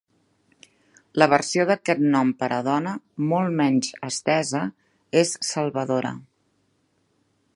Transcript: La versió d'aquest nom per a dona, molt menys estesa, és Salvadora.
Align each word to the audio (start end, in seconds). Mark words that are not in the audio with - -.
La 1.23 1.27
versió 1.33 1.65
d'aquest 1.71 2.01
nom 2.15 2.31
per 2.39 2.49
a 2.55 2.57
dona, 2.69 2.95
molt 3.33 3.55
menys 3.61 3.91
estesa, 4.09 4.65
és 5.23 5.37
Salvadora. 5.51 6.15